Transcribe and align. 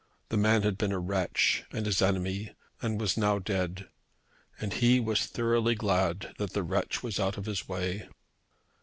The 0.29 0.35
man 0.37 0.63
had 0.63 0.79
been 0.79 0.91
a 0.91 0.97
wretch 0.97 1.63
and 1.71 1.85
his 1.85 2.01
enemy 2.01 2.55
and 2.81 2.99
was 2.99 3.17
now 3.17 3.37
dead; 3.37 3.87
and 4.59 4.73
he 4.73 4.99
was 4.99 5.27
thoroughly 5.27 5.75
glad 5.75 6.33
that 6.39 6.53
the 6.53 6.63
wretch 6.63 7.03
was 7.03 7.19
out 7.19 7.37
of 7.37 7.45
his 7.45 7.67
way. 7.69 8.07